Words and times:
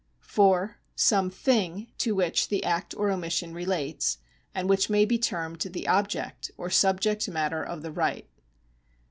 (4) 0.21 0.79
Some 0.95 1.29
thing 1.29 1.91
to 1.99 2.15
which 2.15 2.47
the 2.47 2.63
act 2.63 2.95
or 2.97 3.11
omission 3.11 3.53
relates, 3.53 4.17
and 4.51 4.67
which 4.67 4.89
may 4.89 5.05
be 5.05 5.19
termed 5.19 5.61
the 5.61 5.87
object 5.87 6.49
or 6.57 6.71
subject 6.71 7.21
ynatter 7.27 7.63
of 7.63 7.83
the 7.83 7.91
right. 7.91 8.27